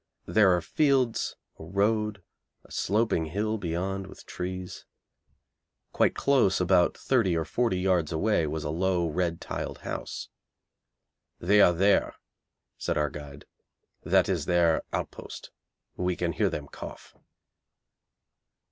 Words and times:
There 0.25 0.49
are 0.55 0.61
fields, 0.63 1.35
a 1.59 1.63
road, 1.63 2.23
a 2.65 2.71
sloping 2.71 3.25
hill 3.25 3.59
beyond 3.59 4.07
with 4.07 4.25
trees. 4.25 4.87
Quite 5.93 6.15
close, 6.15 6.59
about 6.59 6.97
thirty 6.97 7.37
or 7.37 7.45
forty 7.45 7.77
yards 7.79 8.11
away, 8.11 8.47
was 8.47 8.63
a 8.63 8.71
low, 8.71 9.05
red 9.05 9.39
tiled 9.39 9.77
house. 9.85 10.29
'They 11.37 11.61
are 11.61 11.73
there,' 11.73 12.15
said 12.79 12.97
our 12.97 13.11
guide. 13.11 13.45
'That 14.03 14.27
is 14.27 14.45
their 14.47 14.81
outpost. 14.91 15.51
We 15.97 16.15
can 16.15 16.31
hear 16.33 16.49
them 16.49 16.67
cough.' 16.67 17.15